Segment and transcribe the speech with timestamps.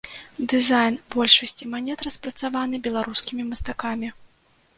[0.51, 4.13] Дызайн большасці манет распрацаваны беларускімі мастакамі.